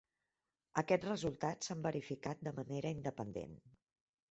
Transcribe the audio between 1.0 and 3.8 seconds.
resultats s'han verificat de manera independent.